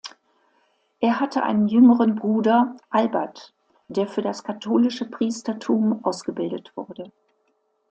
[0.99, 3.53] Er hatte einen jüngeren Bruder, Albert,
[3.87, 7.11] der für das katholische Priestertum ausgebildet wurde.